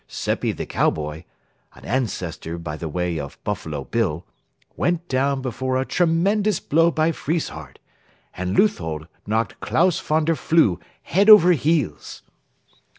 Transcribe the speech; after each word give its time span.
Seppi 0.07 0.51
the 0.51 0.65
cowboy 0.65 1.25
(an 1.75 1.85
ancestor, 1.85 2.57
by 2.57 2.75
the 2.75 2.89
way, 2.89 3.19
of 3.19 3.37
Buffalo 3.43 3.83
Bill) 3.83 4.25
went 4.75 5.07
down 5.07 5.43
before 5.43 5.79
a 5.79 5.85
tremendous 5.85 6.59
blow 6.59 6.89
by 6.89 7.11
Friesshardt, 7.11 7.77
and 8.35 8.57
Leuthold 8.57 9.07
knocked 9.27 9.59
Klaus 9.59 9.99
von 9.99 10.25
der 10.25 10.33
Flue 10.33 10.79
head 11.03 11.29
over 11.29 11.51
heels. 11.51 12.23